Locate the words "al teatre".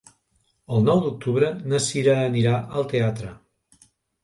2.81-3.33